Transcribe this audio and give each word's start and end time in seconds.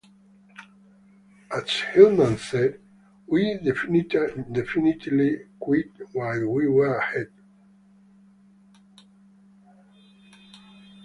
As 1.55 1.69
Hillman 1.93 2.35
said, 2.39 2.79
We 3.27 3.59
definitely 3.63 5.45
quit 5.59 5.91
while 6.11 6.47
we 6.47 6.67
were 6.67 6.95
ahead. 6.97 7.27